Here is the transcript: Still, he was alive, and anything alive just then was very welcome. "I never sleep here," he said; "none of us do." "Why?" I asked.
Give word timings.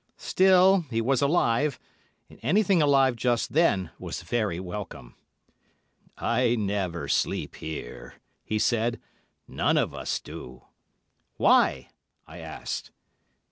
Still, 0.17 0.81
he 0.89 0.99
was 0.99 1.21
alive, 1.21 1.79
and 2.27 2.39
anything 2.41 2.81
alive 2.81 3.15
just 3.15 3.53
then 3.53 3.91
was 3.99 4.23
very 4.23 4.59
welcome. 4.59 5.13
"I 6.17 6.55
never 6.55 7.07
sleep 7.07 7.57
here," 7.57 8.15
he 8.43 8.57
said; 8.57 8.99
"none 9.47 9.77
of 9.77 9.93
us 9.93 10.19
do." 10.19 10.63
"Why?" 11.37 11.89
I 12.25 12.39
asked. 12.39 12.89